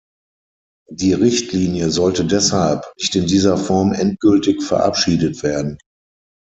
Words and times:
Die 0.89 1.13
Richtlinie 1.13 1.91
sollte 1.91 2.25
deshalb 2.25 2.91
nicht 2.97 3.15
in 3.15 3.27
dieser 3.27 3.55
Form 3.55 3.93
endgültig 3.93 4.63
verabschiedet 4.63 5.43
werden. 5.43 5.77